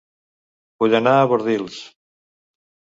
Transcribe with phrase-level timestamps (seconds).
[0.85, 1.79] Vull anar a Bordils